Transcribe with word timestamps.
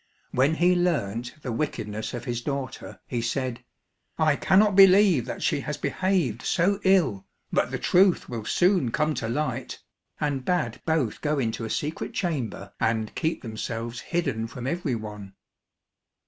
When 0.31 0.55
he 0.55 0.73
learnt 0.75 1.35
the 1.43 1.51
wickedness 1.51 2.15
of 2.15 2.25
his 2.25 2.41
daughter 2.41 2.99
he 3.05 3.21
said, 3.21 3.63
"I 4.17 4.35
cannot 4.35 4.75
believe 4.75 5.27
that 5.27 5.43
she 5.43 5.59
has 5.59 5.77
behaved 5.77 6.41
so 6.41 6.79
ill, 6.83 7.27
but 7.53 7.69
the 7.69 7.77
truth 7.77 8.27
will 8.27 8.43
soon 8.45 8.89
come 8.89 9.13
to 9.13 9.29
light," 9.29 9.77
and 10.19 10.43
bade 10.43 10.81
both 10.87 11.21
go 11.21 11.37
into 11.37 11.65
a 11.65 11.69
secret 11.69 12.13
chamber 12.15 12.73
and 12.79 13.13
keep 13.13 13.43
themselves 13.43 13.99
hidden 13.99 14.47
from 14.47 14.65
every 14.65 14.95
one. 14.95 15.35